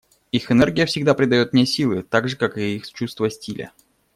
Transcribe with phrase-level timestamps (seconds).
[0.31, 3.71] Их энергия всегда придает мне силы, так же как и их чувство стиля.